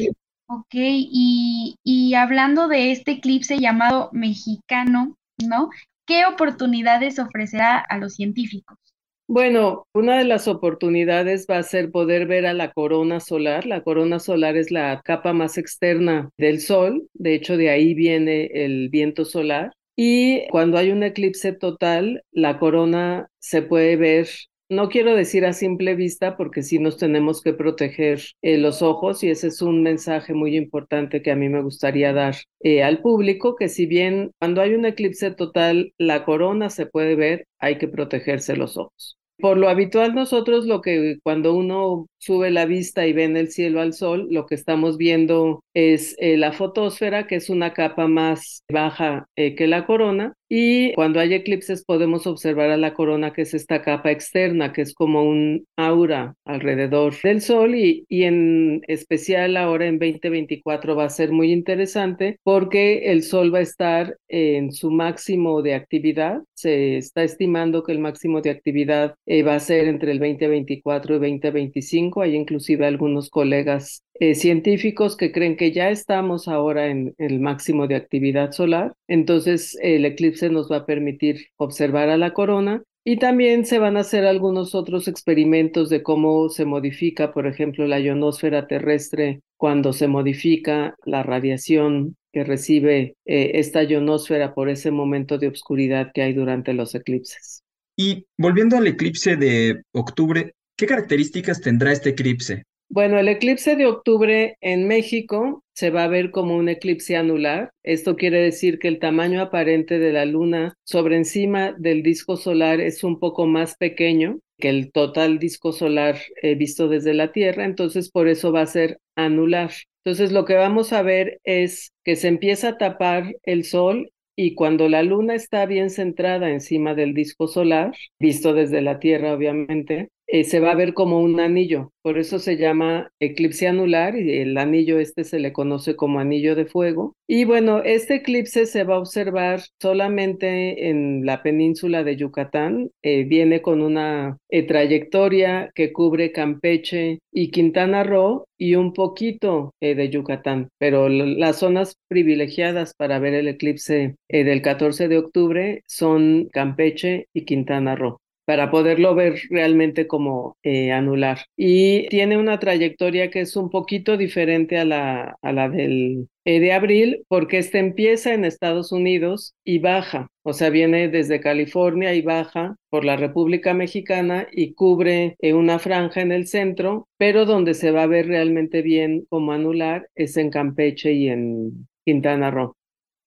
Ok, 0.48 0.74
y, 0.74 1.78
y 1.84 2.14
hablando 2.16 2.68
de 2.68 2.92
este 2.92 3.14
eclipse 3.14 3.58
llamado 3.60 4.10
mexicano, 4.12 5.16
¿no? 5.42 5.70
¿Qué 6.06 6.26
oportunidades 6.26 7.18
ofrecerá 7.18 7.80
a 7.80 7.98
los 7.98 8.16
científicos? 8.16 8.78
Bueno, 9.26 9.88
una 9.94 10.18
de 10.18 10.26
las 10.26 10.50
oportunidades 10.50 11.48
va 11.50 11.58
a 11.58 11.64
ser 11.64 11.92
poder 11.92 12.28
ver 12.28 12.46
a 12.46 12.54
la 12.54 12.74
corona 12.74 13.22
solar. 13.22 13.66
La 13.66 13.82
corona 13.82 14.20
solar 14.20 14.58
es 14.58 14.70
la 14.70 15.02
capa 15.02 15.32
más 15.32 15.58
externa 15.58 16.30
del 16.38 16.60
Sol, 16.60 17.08
de 17.14 17.36
hecho 17.36 17.56
de 17.56 17.70
ahí 17.70 17.94
viene 17.94 18.48
el 18.54 18.90
viento 18.90 19.24
solar. 19.24 19.72
Y 19.96 20.48
cuando 20.50 20.78
hay 20.78 20.92
un 20.92 21.04
eclipse 21.04 21.54
total, 21.54 22.24
la 22.32 22.60
corona 22.60 23.30
se 23.40 23.62
puede 23.62 23.96
ver 23.96 24.28
no 24.70 24.90
quiero 24.90 25.16
decir 25.16 25.46
a 25.46 25.54
simple 25.54 25.96
vista 25.96 26.36
porque 26.38 26.64
sí 26.64 26.80
nos 26.80 26.98
tenemos 26.98 27.42
que 27.42 27.54
proteger 27.54 28.22
eh, 28.42 28.58
los 28.58 28.82
ojos 28.82 29.24
y 29.24 29.30
ese 29.30 29.48
es 29.48 29.62
un 29.62 29.84
mensaje 29.84 30.34
muy 30.34 30.56
importante 30.58 31.22
que 31.22 31.32
a 31.32 31.36
mí 31.36 31.50
me 31.50 31.62
gustaría 31.62 32.12
dar 32.14 32.36
eh, 32.62 32.82
al 32.84 33.02
público, 33.02 33.56
que 33.56 33.70
si 33.70 33.86
bien 33.86 34.32
cuando 34.40 34.62
hay 34.62 34.74
un 34.74 34.86
eclipse 34.86 35.32
total 35.32 35.94
la 35.98 36.26
corona 36.26 36.70
se 36.70 36.86
puede 36.86 37.16
ver, 37.16 37.46
hay 37.60 37.78
que 37.78 37.88
protegerse 37.88 38.56
los 38.56 38.78
ojos. 38.78 39.18
Por 39.40 39.58
lo 39.58 39.70
habitual 39.70 40.16
nosotros 40.16 40.66
lo 40.66 40.82
que 40.82 41.18
cuando 41.24 41.54
uno 41.54 42.08
sube 42.18 42.52
la 42.52 42.66
vista 42.66 43.06
y 43.06 43.14
ve 43.14 43.26
en 43.26 43.36
el 43.36 43.50
cielo 43.50 43.82
al 43.82 43.94
sol, 43.94 44.28
lo 44.32 44.46
que 44.46 44.56
estamos 44.56 44.98
viendo 44.98 45.62
es 45.74 46.16
eh, 46.20 46.38
la 46.38 46.54
fotosfera, 46.54 47.28
que 47.28 47.36
es 47.36 47.50
una 47.50 47.74
capa 47.74 48.08
más 48.08 48.64
baja 48.72 49.28
eh, 49.36 49.56
que 49.56 49.68
la 49.68 49.86
corona, 49.86 50.34
y 50.56 50.94
cuando 50.94 51.20
hay 51.20 51.34
eclipses 51.34 51.84
podemos 51.84 52.28
observar 52.28 52.70
a 52.70 52.78
la 52.78 52.94
corona, 52.94 53.34
que 53.34 53.42
es 53.42 53.56
esta 53.56 53.82
capa 53.82 54.12
externa, 54.12 54.72
que 54.72 54.84
es 54.84 54.94
como 54.94 55.24
un 55.24 55.66
aura 55.78 56.36
alrededor 56.46 57.16
del 57.24 57.42
Sol 57.42 57.74
y, 57.74 58.06
y 58.08 58.26
en 58.26 58.82
especial 58.88 59.58
ahora 59.58 59.88
en 59.88 59.98
2024 59.98 60.96
va 60.96 61.06
a 61.06 61.10
ser 61.10 61.32
muy 61.32 61.52
interesante 61.52 62.38
porque 62.44 63.12
el 63.12 63.24
Sol 63.24 63.52
va 63.52 63.60
a 63.60 63.64
estar 63.64 64.16
en 64.28 64.72
su 64.72 64.92
máximo 64.92 65.64
de 65.64 65.74
actividad. 65.74 66.44
Se 66.54 66.98
está 66.98 67.24
estimando 67.24 67.82
que 67.82 67.92
el 67.94 68.00
máximo 68.00 68.42
de 68.42 68.52
actividad 68.52 69.16
eh, 69.26 69.44
va 69.44 69.56
a 69.56 69.60
ser 69.60 69.88
entre 69.88 70.12
el 70.12 70.20
2024 70.20 71.16
y 71.16 71.20
2025. 71.20 72.22
Hay 72.22 72.36
inclusive 72.36 72.86
algunos 72.86 73.30
colegas 73.30 74.04
eh, 74.16 74.36
científicos 74.36 75.16
que 75.18 75.32
creen 75.32 75.58
que 75.58 75.72
ya 75.72 75.90
estamos 75.90 76.48
ahora 76.48 76.88
en 76.88 77.16
el 77.18 77.40
máximo 77.40 77.88
de 77.88 77.96
actividad 77.96 78.52
solar, 78.52 78.94
entonces 79.08 79.78
el 79.82 80.06
eclipse 80.06 80.50
nos 80.50 80.72
va 80.72 80.78
a 80.78 80.86
permitir 80.86 81.48
observar 81.58 82.10
a 82.10 82.18
la 82.18 82.34
corona 82.34 82.84
y 83.06 83.18
también 83.18 83.66
se 83.66 83.80
van 83.80 83.98
a 83.98 84.02
hacer 84.02 84.26
algunos 84.26 84.76
otros 84.76 85.08
experimentos 85.08 85.90
de 85.90 86.04
cómo 86.04 86.48
se 86.50 86.64
modifica, 86.66 87.34
por 87.34 87.48
ejemplo, 87.48 87.86
la 87.86 88.00
ionosfera 88.00 88.68
terrestre 88.68 89.42
cuando 89.58 89.92
se 89.94 90.08
modifica 90.08 90.96
la 91.06 91.22
radiación 91.24 92.16
que 92.32 92.44
recibe 92.44 93.16
eh, 93.26 93.52
esta 93.56 93.84
ionosfera 93.84 94.54
por 94.54 94.70
ese 94.70 94.92
momento 94.92 95.38
de 95.38 95.50
oscuridad 95.50 96.12
que 96.14 96.22
hay 96.22 96.34
durante 96.34 96.74
los 96.74 96.96
eclipses. 96.96 97.63
Y 97.96 98.26
volviendo 98.38 98.78
al 98.78 98.88
eclipse 98.88 99.36
de 99.36 99.84
octubre, 99.92 100.54
¿qué 100.78 100.86
características 100.88 101.62
tendrá 101.62 101.92
este 101.92 102.10
eclipse? 102.10 102.64
Bueno, 102.90 103.18
el 103.18 103.28
eclipse 103.28 103.76
de 103.76 103.88
octubre 103.88 104.56
en 104.62 104.88
México 104.88 105.64
se 105.74 105.90
va 105.90 106.04
a 106.04 106.08
ver 106.08 106.30
como 106.30 106.56
un 106.56 106.70
eclipse 106.70 107.16
anular. 107.16 107.72
Esto 107.82 108.16
quiere 108.16 108.40
decir 108.40 108.78
que 108.78 108.88
el 108.88 109.00
tamaño 109.00 109.42
aparente 109.42 109.98
de 109.98 110.14
la 110.14 110.26
luna 110.26 110.76
sobre 110.84 111.18
encima 111.18 111.74
del 111.78 112.04
disco 112.04 112.38
solar 112.38 112.80
es 112.82 113.04
un 113.04 113.20
poco 113.20 113.48
más 113.48 113.78
pequeño 113.78 114.40
que 114.60 114.70
el 114.70 114.92
total 114.92 115.40
disco 115.40 115.72
solar 115.72 116.20
eh, 116.42 116.56
visto 116.56 116.88
desde 116.88 117.14
la 117.14 117.32
Tierra, 117.32 117.66
entonces 117.66 118.12
por 118.12 118.28
eso 118.28 118.52
va 118.52 118.62
a 118.62 118.68
ser 118.68 119.00
anular. 119.16 119.72
Entonces 120.06 120.32
lo 120.32 120.46
que 120.46 120.56
vamos 120.56 120.94
a 120.94 121.02
ver 121.02 121.40
es 121.44 121.92
que 122.04 122.16
se 122.16 122.28
empieza 122.28 122.70
a 122.70 122.78
tapar 122.78 123.36
el 123.44 123.64
sol 123.64 124.12
y 124.36 124.56
cuando 124.56 124.90
la 124.90 125.04
luna 125.04 125.36
está 125.36 125.66
bien 125.66 125.90
centrada 125.90 126.50
encima 126.50 126.96
del 126.96 127.14
disco 127.14 127.48
solar, 127.48 127.96
visto 128.20 128.54
desde 128.54 128.82
la 128.82 129.00
Tierra 129.00 129.34
obviamente, 129.34 130.10
eh, 130.34 130.46
se 130.46 130.60
va 130.60 130.72
a 130.72 130.76
ver 130.76 130.96
como 130.96 131.20
un 131.20 131.40
anillo. 131.40 131.92
Por 132.02 132.18
eso 132.18 132.40
se 132.40 132.58
llama 132.58 133.12
eclipse 133.20 133.68
anular 133.68 134.18
y 134.18 134.40
el 134.40 134.58
anillo 134.58 134.98
este 134.98 135.26
se 135.26 135.38
le 135.38 135.54
conoce 135.54 135.96
como 135.96 136.20
anillo 136.20 136.56
de 136.56 136.66
fuego. 136.66 137.16
Y 137.28 137.46
bueno, 137.46 137.84
este 137.84 138.16
eclipse 138.16 138.66
se 138.66 138.84
va 138.84 138.96
a 138.96 139.00
observar 139.00 139.62
solamente 139.80 140.90
en 140.90 141.24
la 141.24 141.44
península 141.44 142.04
de 142.04 142.16
Yucatán. 142.16 142.90
Eh, 143.04 143.26
viene 143.26 143.62
con 143.62 143.84
una 143.84 144.40
eh, 144.50 144.64
trayectoria 144.64 145.70
que 145.76 145.94
cubre 145.94 146.32
Campeche 146.32 147.20
y 147.32 147.52
Quintana 147.52 148.04
Roo 148.04 148.48
y 148.58 148.74
un 148.74 148.94
poquito 148.94 149.76
de 149.82 150.10
Yucatán. 150.10 150.70
Pero 150.80 151.10
las 151.10 151.58
zonas 151.60 151.96
privilegiadas 152.08 152.96
para 152.98 153.20
ver 153.20 153.36
el 153.36 153.50
eclipse 153.50 154.16
del 154.30 154.62
14 154.64 155.08
de 155.10 155.18
octubre 155.20 155.84
son 155.86 156.48
Campeche 156.52 157.28
y 157.34 157.46
Quintana 157.46 157.96
Roo. 157.96 158.18
Para 158.46 158.72
poderlo 158.72 159.16
ver 159.16 159.40
realmente 159.50 160.08
como 160.08 160.58
eh, 160.64 160.92
anular. 160.92 161.46
Y 161.58 162.08
tiene 162.10 162.38
una 162.38 162.60
trayectoria 162.60 163.30
que 163.32 163.42
es 163.42 163.56
un 163.56 163.70
poquito 163.70 164.18
diferente 164.18 164.78
a 164.78 164.86
la, 164.86 165.38
a 165.42 165.52
la 165.52 165.70
del 165.70 166.28
eh, 166.46 166.60
de 166.60 166.74
abril, 166.74 167.24
porque 167.30 167.58
este 167.58 167.80
empieza 167.80 168.34
en 168.34 168.44
Estados 168.44 168.92
Unidos 168.92 169.56
y 169.64 169.80
baja, 169.80 170.28
o 170.44 170.52
sea, 170.52 170.70
viene 170.70 171.08
desde 171.08 171.40
California 171.40 172.14
y 172.14 172.22
baja 172.22 172.76
por 172.90 173.06
la 173.06 173.16
República 173.16 173.74
Mexicana 173.74 174.48
y 174.52 174.74
cubre 174.74 175.36
eh, 175.40 175.54
una 175.54 175.80
franja 175.80 176.22
en 176.22 176.34
el 176.34 176.48
centro, 176.48 177.08
pero 177.18 177.46
donde 177.46 177.74
se 177.74 177.92
va 177.92 178.04
a 178.04 178.08
ver 178.08 178.28
realmente 178.28 178.82
bien 178.82 179.26
como 179.30 179.54
anular 179.54 180.10
es 180.16 180.36
en 180.36 180.50
Campeche 180.50 181.14
y 181.14 181.30
en 181.30 181.88
Quintana 182.06 182.52
Roo. 182.52 182.76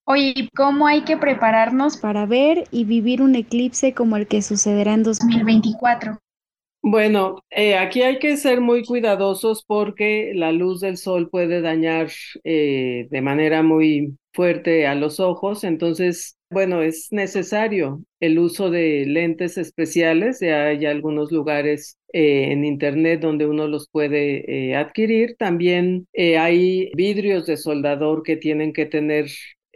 Oye, 0.08 0.48
¿cómo 0.54 0.86
hay 0.86 1.02
que 1.02 1.16
prepararnos 1.16 1.96
para 1.96 2.26
ver 2.26 2.68
y 2.70 2.84
vivir 2.84 3.20
un 3.20 3.34
eclipse 3.34 3.92
como 3.92 4.16
el 4.16 4.28
que 4.28 4.40
sucederá 4.40 4.94
en 4.94 5.02
2024? 5.02 6.20
Bueno, 6.80 7.42
eh, 7.50 7.76
aquí 7.76 8.02
hay 8.02 8.20
que 8.20 8.36
ser 8.36 8.60
muy 8.60 8.84
cuidadosos 8.84 9.64
porque 9.66 10.30
la 10.32 10.52
luz 10.52 10.80
del 10.80 10.96
sol 10.96 11.28
puede 11.28 11.60
dañar 11.60 12.10
eh, 12.44 13.08
de 13.10 13.20
manera 13.20 13.64
muy 13.64 14.16
fuerte 14.32 14.86
a 14.86 14.94
los 14.94 15.18
ojos, 15.18 15.64
entonces, 15.64 16.38
bueno, 16.50 16.82
es 16.82 17.08
necesario 17.10 18.04
el 18.20 18.38
uso 18.38 18.70
de 18.70 19.04
lentes 19.06 19.58
especiales, 19.58 20.38
ya 20.38 20.66
hay 20.66 20.86
algunos 20.86 21.32
lugares 21.32 21.98
eh, 22.12 22.52
en 22.52 22.64
internet 22.64 23.20
donde 23.20 23.46
uno 23.46 23.66
los 23.66 23.88
puede 23.88 24.76
adquirir, 24.76 25.34
también 25.36 26.06
hay 26.14 26.92
vidrios 26.94 27.46
de 27.46 27.56
soldador 27.56 28.22
que 28.22 28.36
tienen 28.36 28.72
que 28.72 28.86
tener 28.86 29.26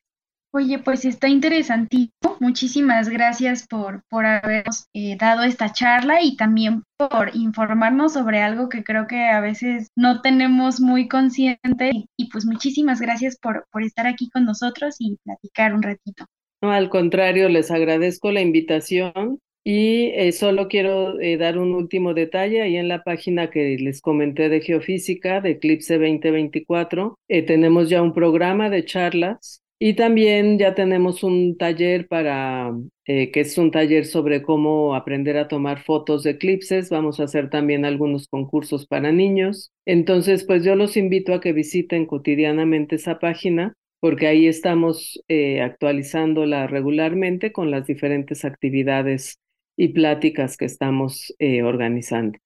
Oye, 0.53 0.79
pues 0.79 1.05
está 1.05 1.29
interesantísimo. 1.29 2.39
Muchísimas 2.41 3.11
gracias 3.11 3.67
por, 3.67 4.05
por 4.09 4.25
habernos 4.25 4.87
eh, 4.95 5.15
dado 5.19 5.43
esta 5.43 5.71
charla 5.71 6.23
y 6.23 6.35
también 6.37 6.83
por 6.97 7.37
informarnos 7.37 8.15
sobre 8.15 8.41
algo 8.41 8.71
que 8.71 8.83
creo 8.83 9.07
que 9.07 9.27
a 9.27 9.41
veces 9.41 9.91
no 9.97 10.23
tenemos 10.23 10.81
muy 10.81 11.09
consciente. 11.09 11.91
Y, 11.93 12.09
y 12.17 12.31
pues 12.31 12.47
muchísimas 12.47 13.03
gracias 13.03 13.37
por, 13.37 13.67
por 13.71 13.83
estar 13.83 14.07
aquí 14.07 14.31
con 14.31 14.47
nosotros 14.47 14.97
y 14.99 15.19
platicar 15.25 15.75
un 15.75 15.83
ratito. 15.83 16.25
Al 16.71 16.89
contrario, 16.89 17.49
les 17.49 17.71
agradezco 17.71 18.33
la 18.33 18.41
invitación 18.41 19.41
y 19.69 20.13
eh, 20.15 20.31
solo 20.31 20.69
quiero 20.69 21.19
eh, 21.21 21.37
dar 21.37 21.59
un 21.59 21.75
último 21.75 22.15
detalle. 22.15 22.63
Ahí 22.63 22.77
en 22.77 22.87
la 22.87 23.03
página 23.03 23.51
que 23.51 23.77
les 23.79 24.01
comenté 24.01 24.49
de 24.49 24.61
geofísica, 24.61 25.41
de 25.41 25.51
Eclipse 25.51 25.99
2024, 25.99 27.19
eh, 27.27 27.43
tenemos 27.43 27.89
ya 27.89 28.01
un 28.01 28.15
programa 28.15 28.71
de 28.71 28.85
charlas 28.85 29.63
y 29.81 29.95
también 29.95 30.57
ya 30.61 30.77
tenemos 30.77 31.25
un 31.25 31.57
taller 31.59 32.07
para, 32.07 32.73
que 33.05 33.31
es 33.35 33.59
un 33.59 33.73
taller 33.73 34.07
sobre 34.07 34.41
cómo 34.41 34.95
aprender 34.95 35.37
a 35.37 35.49
tomar 35.49 35.83
fotos 35.83 36.23
de 36.23 36.31
eclipses. 36.31 36.89
Vamos 36.89 37.19
a 37.19 37.25
hacer 37.25 37.51
también 37.51 37.85
algunos 37.85 38.29
concursos 38.29 38.87
para 38.87 39.11
niños. 39.11 39.73
Entonces, 39.85 40.45
pues 40.45 40.63
yo 40.65 40.77
los 40.77 40.97
invito 40.97 41.35
a 41.35 41.41
que 41.41 41.53
visiten 41.53 42.07
cotidianamente 42.07 42.95
esa 42.95 43.19
página 43.19 43.75
porque 44.07 44.29
ahí 44.29 44.47
estamos 44.47 45.21
eh, 45.27 45.61
actualizándola 45.63 46.69
regularmente 46.69 47.51
con 47.51 47.73
las 47.73 47.89
diferentes 47.89 48.45
actividades 48.45 49.41
y 49.77 49.89
pláticas 49.89 50.57
que 50.57 50.65
estamos 50.65 51.35
eh, 51.41 51.65
organizando. 51.65 52.39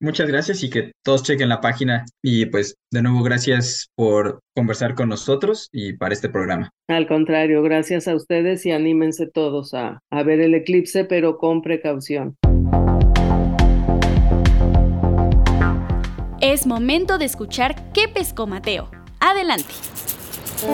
Muchas 0.00 0.28
gracias 0.28 0.64
y 0.64 0.70
que 0.70 0.92
todos 1.02 1.22
chequen 1.22 1.50
la 1.50 1.60
página 1.60 2.06
y 2.22 2.46
pues 2.46 2.76
de 2.90 3.02
nuevo 3.02 3.22
gracias 3.22 3.90
por 3.94 4.40
conversar 4.56 4.94
con 4.94 5.10
nosotros 5.10 5.68
y 5.72 5.92
para 5.92 6.14
este 6.14 6.30
programa. 6.30 6.70
Al 6.88 7.06
contrario, 7.06 7.62
gracias 7.62 8.08
a 8.08 8.14
ustedes 8.14 8.64
y 8.64 8.72
anímense 8.72 9.26
todos 9.26 9.74
a, 9.74 10.00
a 10.10 10.22
ver 10.22 10.40
el 10.40 10.54
eclipse, 10.54 11.04
pero 11.04 11.36
con 11.36 11.60
precaución. 11.60 12.34
Es 16.40 16.66
momento 16.66 17.18
de 17.18 17.26
escuchar 17.26 17.92
qué 17.92 18.08
pescó 18.08 18.46
Mateo. 18.46 18.90
Adelante. 19.20 19.74
A 20.62 20.66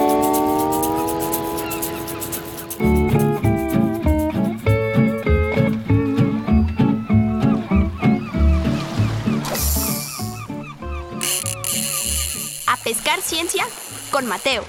pescar 12.84 13.22
ciencia 13.22 13.64
con 14.10 14.26
Mateo. 14.26 14.64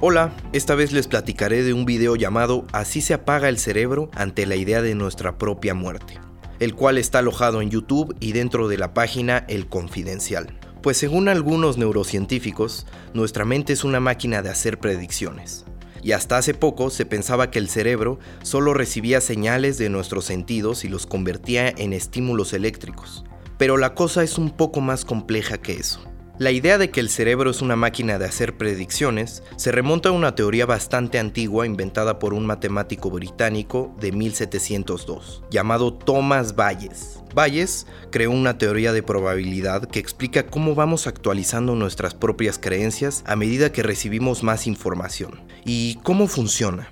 Hola, 0.00 0.32
esta 0.52 0.74
vez 0.74 0.92
les 0.92 1.06
platicaré 1.06 1.62
de 1.62 1.72
un 1.72 1.84
video 1.84 2.16
llamado 2.16 2.66
Así 2.72 3.00
se 3.00 3.14
apaga 3.14 3.48
el 3.48 3.58
cerebro 3.58 4.10
ante 4.14 4.44
la 4.46 4.56
idea 4.56 4.82
de 4.82 4.94
nuestra 4.94 5.38
propia 5.38 5.74
muerte 5.74 6.25
el 6.60 6.74
cual 6.74 6.98
está 6.98 7.20
alojado 7.20 7.62
en 7.62 7.70
YouTube 7.70 8.16
y 8.20 8.32
dentro 8.32 8.68
de 8.68 8.78
la 8.78 8.94
página 8.94 9.44
El 9.48 9.68
Confidencial. 9.68 10.58
Pues 10.82 10.96
según 10.96 11.28
algunos 11.28 11.78
neurocientíficos, 11.78 12.86
nuestra 13.12 13.44
mente 13.44 13.72
es 13.72 13.84
una 13.84 14.00
máquina 14.00 14.42
de 14.42 14.50
hacer 14.50 14.78
predicciones. 14.78 15.64
y 16.02 16.12
hasta 16.12 16.38
hace 16.38 16.54
poco 16.54 16.90
se 16.90 17.04
pensaba 17.04 17.50
que 17.50 17.58
el 17.58 17.68
cerebro 17.68 18.20
solo 18.42 18.74
recibía 18.74 19.20
señales 19.20 19.76
de 19.76 19.88
nuestros 19.88 20.24
sentidos 20.24 20.84
y 20.84 20.88
los 20.88 21.04
convertía 21.04 21.68
en 21.68 21.92
estímulos 21.92 22.52
eléctricos. 22.52 23.24
Pero 23.58 23.76
la 23.76 23.94
cosa 23.94 24.22
es 24.22 24.38
un 24.38 24.50
poco 24.50 24.80
más 24.80 25.04
compleja 25.04 25.58
que 25.58 25.72
eso. 25.72 26.00
La 26.38 26.50
idea 26.50 26.76
de 26.76 26.90
que 26.90 27.00
el 27.00 27.08
cerebro 27.08 27.50
es 27.50 27.62
una 27.62 27.76
máquina 27.76 28.18
de 28.18 28.26
hacer 28.26 28.58
predicciones 28.58 29.42
se 29.56 29.72
remonta 29.72 30.10
a 30.10 30.12
una 30.12 30.34
teoría 30.34 30.66
bastante 30.66 31.18
antigua 31.18 31.64
inventada 31.64 32.18
por 32.18 32.34
un 32.34 32.44
matemático 32.44 33.08
británico 33.08 33.96
de 33.98 34.12
1702, 34.12 35.44
llamado 35.50 35.94
Thomas 35.94 36.54
Bayes. 36.54 37.20
Bayes 37.34 37.86
creó 38.10 38.32
una 38.32 38.58
teoría 38.58 38.92
de 38.92 39.02
probabilidad 39.02 39.88
que 39.88 39.98
explica 39.98 40.44
cómo 40.44 40.74
vamos 40.74 41.06
actualizando 41.06 41.74
nuestras 41.74 42.12
propias 42.12 42.58
creencias 42.58 43.24
a 43.26 43.34
medida 43.34 43.72
que 43.72 43.82
recibimos 43.82 44.42
más 44.42 44.66
información. 44.66 45.40
¿Y 45.64 45.94
cómo 46.02 46.26
funciona? 46.26 46.90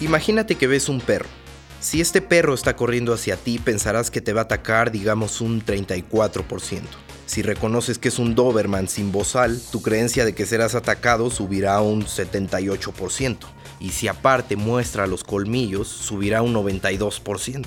Imagínate 0.00 0.56
que 0.56 0.66
ves 0.66 0.88
un 0.88 1.00
perro 1.00 1.39
si 1.80 2.00
este 2.00 2.20
perro 2.20 2.54
está 2.54 2.76
corriendo 2.76 3.14
hacia 3.14 3.36
ti, 3.36 3.58
pensarás 3.58 4.10
que 4.10 4.20
te 4.20 4.34
va 4.34 4.42
a 4.42 4.44
atacar, 4.44 4.92
digamos, 4.92 5.40
un 5.40 5.64
34%. 5.64 6.82
Si 7.24 7.42
reconoces 7.42 7.98
que 7.98 8.08
es 8.08 8.18
un 8.18 8.34
Doberman 8.34 8.88
sin 8.88 9.12
bozal, 9.12 9.60
tu 9.72 9.80
creencia 9.80 10.24
de 10.24 10.34
que 10.34 10.46
serás 10.46 10.74
atacado 10.74 11.30
subirá 11.30 11.80
un 11.80 12.04
78%. 12.04 13.38
Y 13.78 13.90
si 13.90 14.08
aparte 14.08 14.56
muestra 14.56 15.06
los 15.06 15.24
colmillos, 15.24 15.88
subirá 15.88 16.42
un 16.42 16.52
92%. 16.52 17.64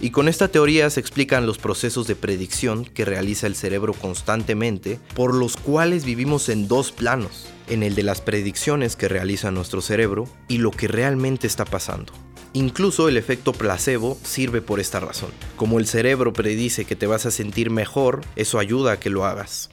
Y 0.00 0.10
con 0.10 0.28
esta 0.28 0.48
teoría 0.48 0.90
se 0.90 1.00
explican 1.00 1.46
los 1.46 1.58
procesos 1.58 2.06
de 2.06 2.16
predicción 2.16 2.84
que 2.84 3.04
realiza 3.04 3.46
el 3.46 3.54
cerebro 3.54 3.94
constantemente, 3.94 4.98
por 5.14 5.32
los 5.32 5.56
cuales 5.56 6.04
vivimos 6.04 6.48
en 6.48 6.68
dos 6.68 6.92
planos, 6.92 7.46
en 7.68 7.82
el 7.82 7.94
de 7.94 8.02
las 8.02 8.20
predicciones 8.20 8.96
que 8.96 9.08
realiza 9.08 9.50
nuestro 9.50 9.80
cerebro 9.80 10.28
y 10.48 10.58
lo 10.58 10.70
que 10.70 10.88
realmente 10.88 11.46
está 11.46 11.64
pasando. 11.64 12.12
Incluso 12.56 13.08
el 13.08 13.16
efecto 13.16 13.52
placebo 13.52 14.16
sirve 14.22 14.62
por 14.62 14.78
esta 14.78 15.00
razón. 15.00 15.32
Como 15.56 15.80
el 15.80 15.88
cerebro 15.88 16.32
predice 16.32 16.84
que 16.84 16.94
te 16.94 17.08
vas 17.08 17.26
a 17.26 17.32
sentir 17.32 17.68
mejor, 17.68 18.20
eso 18.36 18.60
ayuda 18.60 18.92
a 18.92 19.00
que 19.00 19.10
lo 19.10 19.24
hagas. 19.24 19.70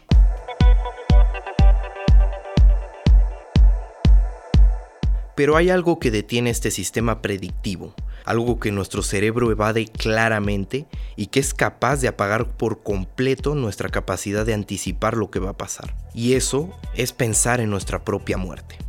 Pero 5.35 5.57
hay 5.57 5.69
algo 5.69 5.99
que 5.99 6.09
detiene 6.09 6.49
este 6.49 6.71
sistema 6.71 7.21
predictivo, 7.21 7.93
algo 8.25 8.59
que 8.59 8.71
nuestro 8.71 9.03
cerebro 9.03 9.51
evade 9.51 9.85
claramente 9.85 10.87
y 11.15 11.27
que 11.27 11.39
es 11.39 11.53
capaz 11.53 11.97
de 11.97 12.07
apagar 12.07 12.47
por 12.47 12.81
completo 12.81 13.53
nuestra 13.53 13.89
capacidad 13.89 14.43
de 14.43 14.55
anticipar 14.55 15.17
lo 15.17 15.29
que 15.29 15.39
va 15.39 15.51
a 15.51 15.57
pasar. 15.57 15.95
Y 16.15 16.33
eso 16.33 16.71
es 16.95 17.13
pensar 17.13 17.61
en 17.61 17.69
nuestra 17.69 18.03
propia 18.03 18.37
muerte 18.37 18.79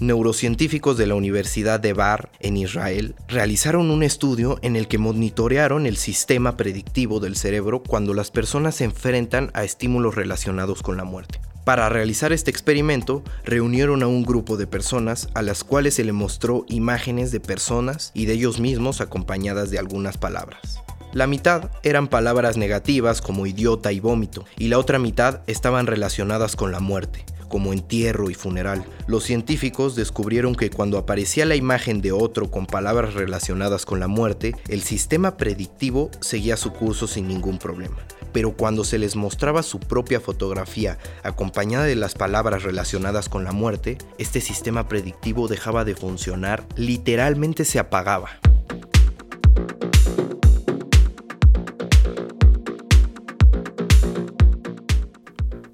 neurocientíficos 0.00 0.96
de 0.96 1.06
la 1.06 1.14
Universidad 1.14 1.80
de 1.80 1.92
Bar 1.92 2.30
en 2.40 2.56
Israel 2.56 3.14
realizaron 3.28 3.90
un 3.90 4.02
estudio 4.02 4.58
en 4.62 4.76
el 4.76 4.88
que 4.88 4.98
monitorearon 4.98 5.86
el 5.86 5.96
sistema 5.96 6.56
predictivo 6.56 7.20
del 7.20 7.36
cerebro 7.36 7.82
cuando 7.82 8.14
las 8.14 8.30
personas 8.30 8.76
se 8.76 8.84
enfrentan 8.84 9.50
a 9.54 9.64
estímulos 9.64 10.14
relacionados 10.14 10.82
con 10.82 10.96
la 10.96 11.04
muerte. 11.04 11.40
Para 11.64 11.88
realizar 11.88 12.32
este 12.32 12.50
experimento, 12.50 13.22
reunieron 13.44 14.02
a 14.02 14.08
un 14.08 14.24
grupo 14.24 14.56
de 14.56 14.66
personas 14.66 15.28
a 15.34 15.42
las 15.42 15.62
cuales 15.62 15.94
se 15.94 16.04
le 16.04 16.12
mostró 16.12 16.64
imágenes 16.68 17.30
de 17.32 17.40
personas 17.40 18.10
y 18.14 18.24
de 18.24 18.32
ellos 18.32 18.60
mismos 18.60 19.00
acompañadas 19.00 19.70
de 19.70 19.78
algunas 19.78 20.16
palabras. 20.16 20.80
La 21.12 21.26
mitad 21.26 21.70
eran 21.82 22.08
palabras 22.08 22.56
negativas 22.56 23.20
como 23.20 23.46
idiota 23.46 23.92
y 23.92 24.00
vómito, 24.00 24.44
y 24.56 24.68
la 24.68 24.78
otra 24.78 24.98
mitad 24.98 25.40
estaban 25.48 25.86
relacionadas 25.86 26.56
con 26.56 26.70
la 26.72 26.80
muerte, 26.80 27.24
como 27.50 27.74
entierro 27.74 28.30
y 28.30 28.34
funeral. 28.34 28.86
Los 29.06 29.24
científicos 29.24 29.94
descubrieron 29.94 30.54
que 30.54 30.70
cuando 30.70 30.96
aparecía 30.96 31.44
la 31.44 31.56
imagen 31.56 32.00
de 32.00 32.12
otro 32.12 32.50
con 32.50 32.64
palabras 32.64 33.12
relacionadas 33.12 33.84
con 33.84 34.00
la 34.00 34.08
muerte, 34.08 34.54
el 34.68 34.80
sistema 34.80 35.36
predictivo 35.36 36.10
seguía 36.20 36.56
su 36.56 36.72
curso 36.72 37.06
sin 37.06 37.28
ningún 37.28 37.58
problema. 37.58 37.98
Pero 38.32 38.56
cuando 38.56 38.84
se 38.84 38.98
les 38.98 39.16
mostraba 39.16 39.62
su 39.62 39.80
propia 39.80 40.20
fotografía 40.20 40.96
acompañada 41.22 41.84
de 41.84 41.96
las 41.96 42.14
palabras 42.14 42.62
relacionadas 42.62 43.28
con 43.28 43.44
la 43.44 43.52
muerte, 43.52 43.98
este 44.18 44.40
sistema 44.40 44.88
predictivo 44.88 45.48
dejaba 45.48 45.84
de 45.84 45.96
funcionar, 45.96 46.64
literalmente 46.76 47.66
se 47.66 47.78
apagaba. 47.78 48.30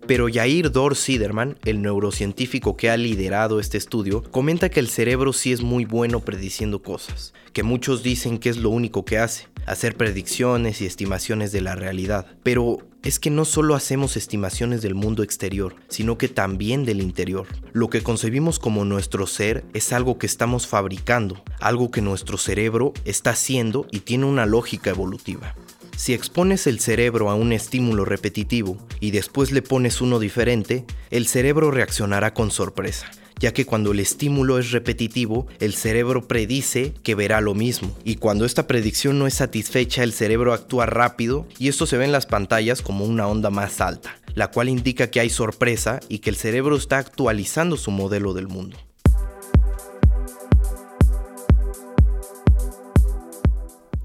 Pero 0.07 0.29
Yair 0.29 0.71
Dor 0.71 0.95
Siderman, 0.95 1.59
el 1.65 1.83
neurocientífico 1.83 2.77
que 2.77 2.91
ha 2.91 2.97
liderado 2.97 3.59
este 3.59 3.77
estudio, 3.77 4.23
comenta 4.23 4.69
que 4.69 4.79
el 4.79 4.89
cerebro 4.89 5.33
sí 5.33 5.53
es 5.53 5.63
muy 5.63 5.85
bueno 5.85 6.21
prediciendo 6.21 6.81
cosas, 6.81 7.35
que 7.53 7.65
muchos 7.65 8.05
dicen 8.05 8.39
que 8.39 8.49
es 8.49 8.57
lo 8.57 8.71
único 8.71 9.05
que 9.05 9.19
hace, 9.19 9.49
hacer 9.67 9.97
predicciones 9.97 10.81
y 10.81 10.87
estimaciones 10.87 11.51
de 11.51 11.61
la 11.61 11.75
realidad. 11.75 12.27
Pero 12.45 12.87
es 13.03 13.19
que 13.19 13.31
no 13.31 13.45
solo 13.45 13.75
hacemos 13.75 14.17
estimaciones 14.17 14.81
del 14.81 14.95
mundo 14.95 15.25
exterior, 15.25 15.75
sino 15.89 16.19
que 16.19 16.29
también 16.29 16.85
del 16.85 17.01
interior. 17.01 17.47
Lo 17.73 17.91
que 17.91 18.03
concebimos 18.03 18.61
como 18.61 18.85
nuestro 18.85 19.27
ser 19.27 19.65
es 19.75 19.93
algo 19.93 20.19
que 20.19 20.27
estamos 20.27 20.69
fabricando, 20.69 21.43
algo 21.61 21.91
que 21.91 22.01
nuestro 22.01 22.39
cerebro 22.39 22.93
está 23.05 23.31
haciendo 23.31 23.87
y 23.91 24.01
tiene 24.01 24.27
una 24.27 24.47
lógica 24.47 24.91
evolutiva. 24.91 25.57
Si 25.97 26.13
expones 26.13 26.67
el 26.67 26.79
cerebro 26.79 27.31
a 27.31 27.35
un 27.35 27.53
estímulo 27.53 28.05
repetitivo 28.05 28.77
y 29.01 29.13
después 29.13 29.51
le 29.51 29.63
pones 29.63 30.03
uno 30.03 30.19
diferente, 30.19 30.85
el 31.11 31.27
cerebro 31.27 31.71
reaccionará 31.71 32.35
con 32.35 32.51
sorpresa, 32.51 33.11
ya 33.41 33.55
que 33.55 33.65
cuando 33.65 33.93
el 33.93 34.01
estímulo 34.01 34.59
es 34.59 34.73
repetitivo, 34.73 35.47
el 35.59 35.73
cerebro 35.73 36.29
predice 36.29 36.93
que 37.03 37.15
verá 37.15 37.41
lo 37.41 37.55
mismo, 37.55 37.97
y 38.05 38.17
cuando 38.17 38.45
esta 38.45 38.67
predicción 38.67 39.19
no 39.19 39.27
es 39.27 39.35
satisfecha, 39.35 40.03
el 40.03 40.13
cerebro 40.13 40.53
actúa 40.53 40.85
rápido 40.85 41.49
y 41.59 41.69
esto 41.69 41.87
se 41.87 41.97
ve 41.97 42.05
en 42.05 42.13
las 42.13 42.27
pantallas 42.27 42.83
como 42.83 43.07
una 43.07 43.27
onda 43.27 43.49
más 43.49 43.81
alta, 43.81 44.19
la 44.35 44.51
cual 44.51 44.69
indica 44.69 45.11
que 45.11 45.21
hay 45.21 45.31
sorpresa 45.31 46.01
y 46.11 46.19
que 46.19 46.29
el 46.29 46.37
cerebro 46.37 46.77
está 46.77 46.99
actualizando 46.99 47.79
su 47.79 47.91
modelo 47.91 48.35
del 48.35 48.49
mundo. 48.49 48.77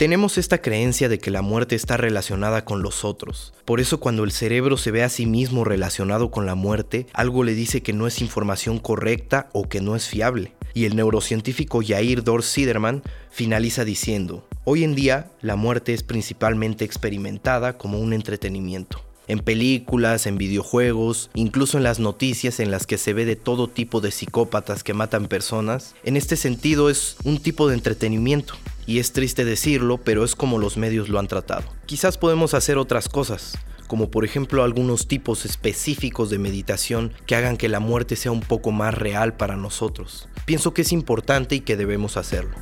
Tenemos 0.02 0.40
esta 0.40 0.64
creencia 0.64 1.10
de 1.10 1.20
que 1.20 1.30
la 1.30 1.44
muerte 1.44 1.76
está 1.76 1.96
relacionada 1.96 2.66
con 2.66 2.82
los 2.82 3.06
otros. 3.06 3.54
Por 3.66 3.80
eso 3.80 4.00
cuando 4.00 4.24
el 4.24 4.32
cerebro 4.32 4.76
se 4.76 4.90
ve 4.90 5.04
a 5.04 5.10
sí 5.10 5.28
mismo 5.28 5.64
relacionado 5.64 6.32
con 6.32 6.48
la 6.48 6.56
muerte, 6.56 7.06
algo 7.14 7.44
le 7.44 7.54
dice 7.54 7.84
que 7.84 7.94
no 7.94 8.08
es 8.08 8.20
información 8.20 8.80
correcta 8.80 9.52
o 9.54 9.70
que 9.70 9.80
no 9.80 9.96
es 9.96 10.08
fiable. 10.08 10.54
Y 10.74 10.86
el 10.86 10.96
neurocientífico 10.96 11.84
Yair 11.84 12.24
Dor 12.24 12.42
Siderman 12.42 13.04
finaliza 13.30 13.86
diciendo, 13.86 14.44
hoy 14.64 14.84
en 14.84 14.96
día 14.96 15.30
la 15.40 15.56
muerte 15.56 15.94
es 15.94 16.02
principalmente 16.02 16.84
experimentada 16.84 17.78
como 17.78 18.00
un 18.00 18.14
entretenimiento 18.14 19.04
en 19.28 19.40
películas, 19.40 20.26
en 20.26 20.38
videojuegos, 20.38 21.30
incluso 21.36 21.78
en 21.78 21.84
las 21.84 22.00
noticias 22.00 22.60
en 22.60 22.70
las 22.70 22.86
que 22.86 22.98
se 22.98 23.14
ve 23.14 23.24
de 23.24 23.38
todo 23.38 23.70
tipo 23.70 24.02
de 24.02 24.12
psicópatas 24.12 24.84
que 24.84 24.94
matan 24.94 25.28
personas. 25.28 25.96
En 26.04 26.18
este 26.18 26.36
sentido 26.36 26.90
es 26.90 27.16
un 27.24 27.38
tipo 27.38 27.70
de 27.70 27.76
entretenimiento, 27.76 28.56
y 28.86 29.00
es 29.00 29.12
triste 29.14 29.46
decirlo, 29.46 29.98
pero 29.98 30.24
es 30.24 30.36
como 30.36 30.58
los 30.58 30.78
medios 30.78 31.10
lo 31.10 31.20
han 31.20 31.28
tratado. 31.28 31.64
Quizás 31.86 32.18
podemos 32.18 32.54
hacer 32.54 32.78
otras 32.78 33.10
cosas, 33.10 33.58
como 33.88 34.10
por 34.10 34.26
ejemplo 34.26 34.64
algunos 34.64 35.08
tipos 35.08 35.46
específicos 35.46 36.30
de 36.30 36.40
meditación 36.40 37.14
que 37.26 37.36
hagan 37.36 37.58
que 37.58 37.70
la 37.70 37.80
muerte 37.80 38.16
sea 38.16 38.32
un 38.32 38.42
poco 38.42 38.72
más 38.72 38.94
real 38.94 39.34
para 39.36 39.56
nosotros. 39.56 40.28
Pienso 40.46 40.74
que 40.74 40.82
es 40.84 40.92
importante 40.92 41.56
y 41.56 41.62
que 41.62 41.78
debemos 41.78 42.18
hacerlo. 42.18 42.56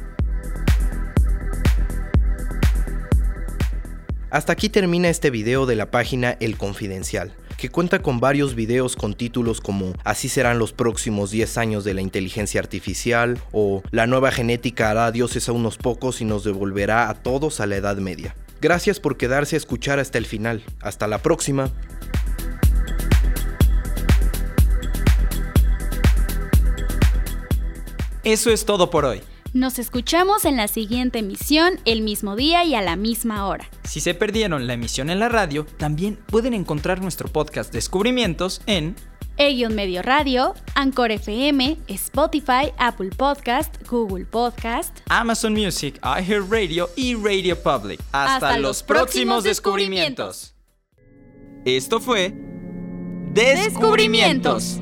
Hasta 4.32 4.54
aquí 4.54 4.70
termina 4.70 5.10
este 5.10 5.32
video 5.32 5.66
de 5.66 5.76
la 5.76 5.90
página 5.90 6.38
El 6.40 6.58
Confidencial 6.58 7.34
que 7.60 7.70
cuenta 7.70 8.00
con 8.00 8.22
varios 8.22 8.56
videos 8.56 8.96
con 8.96 9.14
títulos 9.14 9.60
como 9.60 9.94
Así 10.06 10.30
serán 10.30 10.60
los 10.60 10.72
próximos 10.72 11.30
10 11.30 11.58
años 11.58 11.84
de 11.84 11.94
la 11.94 12.02
inteligencia 12.02 12.62
artificial 12.62 13.38
o 13.52 13.84
La 13.92 14.08
nueva 14.08 14.32
genética 14.32 14.90
hará 14.90 15.12
dioses 15.12 15.50
a 15.50 15.52
unos 15.52 15.78
pocos 15.78 16.22
y 16.22 16.26
nos 16.26 16.46
devolverá 16.46 17.10
a 17.10 17.16
todos 17.16 17.60
a 17.60 17.68
la 17.68 17.76
Edad 17.76 17.98
Media. 17.98 18.36
Gracias 18.62 19.00
por 19.00 19.18
quedarse 19.18 19.56
a 19.56 19.58
escuchar 19.58 20.00
hasta 20.00 20.18
el 20.18 20.26
final. 20.26 20.64
Hasta 20.80 21.08
la 21.08 21.18
próxima. 21.20 21.70
Eso 28.24 28.52
es 28.52 28.66
todo 28.66 28.90
por 28.90 29.06
hoy. 29.06 29.22
Nos 29.54 29.80
escuchamos 29.80 30.46
en 30.46 30.58
la 30.58 30.68
siguiente 30.68 31.20
emisión, 31.20 31.80
el 31.86 32.04
mismo 32.04 32.36
día 32.36 32.64
y 32.64 32.76
a 32.76 32.84
la 32.84 32.96
misma 32.96 33.48
hora. 33.48 33.68
Si 33.84 34.00
se 34.00 34.14
perdieron 34.14 34.68
la 34.68 34.74
emisión 34.74 35.10
en 35.10 35.18
la 35.18 35.28
radio, 35.28 35.66
también 35.78 36.20
pueden 36.28 36.54
encontrar 36.54 37.02
nuestro 37.02 37.30
podcast 37.30 37.74
Descubrimientos 37.74 38.62
en 38.68 38.96
Elliot 39.38 39.72
Medio 39.72 40.04
Radio, 40.04 40.54
Anchor 40.76 41.10
FM, 41.12 41.80
Spotify, 41.88 42.74
Apple 42.78 43.10
Podcast, 43.18 43.76
Google 43.90 44.26
Podcast, 44.26 45.00
Amazon 45.10 45.54
Music, 45.54 46.00
iHeartRadio 46.04 46.88
y 46.96 47.16
Radio 47.16 47.58
Public. 47.60 48.00
Hasta, 48.12 48.60
los 48.60 48.84
próximos 48.84 49.44
descubrimientos. 49.44 50.54
Esto 51.66 52.00
fue 52.00 52.36
Descubrimientos. 53.34 54.78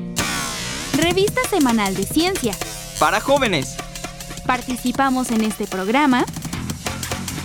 Revista 0.94 1.40
semanal 1.48 1.94
de 1.94 2.02
ciencia. 2.02 2.54
Para 2.98 3.20
jóvenes. 3.20 3.78
Participamos 4.48 5.30
en 5.30 5.44
este 5.44 5.66
programa. 5.66 6.24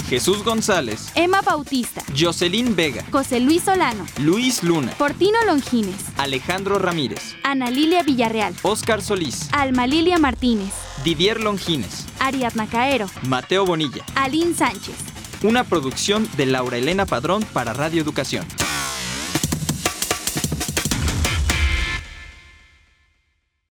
Jesús 0.08 0.42
González, 0.42 1.12
Emma 1.16 1.42
Bautista, 1.42 2.02
Jocelyn 2.18 2.78
Vega, 2.78 3.04
José 3.12 3.42
Luis 3.42 3.64
Solano, 3.64 4.06
Luis 4.20 4.64
Luna, 4.64 4.94
Fortino 4.94 5.38
Longines, 5.46 5.98
Alejandro 6.16 6.80
Ramírez, 6.80 7.36
Ana 7.44 7.70
Lilia 7.70 8.04
Villarreal, 8.04 8.56
Oscar 8.62 9.02
Solís, 9.02 9.50
Alma 9.52 9.86
Lilia 9.86 10.18
Martínez, 10.18 10.72
Didier 11.04 11.42
Longines, 11.42 12.06
Ariadna 12.20 12.68
Caero, 12.68 13.08
Mateo 13.24 13.66
Bonilla. 13.66 14.06
Aline 14.16 14.54
Sánchez. 14.56 14.96
Una 15.44 15.66
producción 15.66 16.26
de 16.38 16.46
Laura 16.46 16.78
Elena 16.78 17.06
Padrón 17.06 17.44
para 17.52 17.74
Radio 17.74 18.02
Educación. 18.02 18.46